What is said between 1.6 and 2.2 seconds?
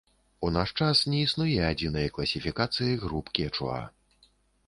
адзінай